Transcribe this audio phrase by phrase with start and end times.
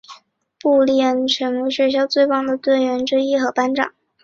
[0.59, 3.93] 布丽恩成为学校最棒的排球队员之一和班长。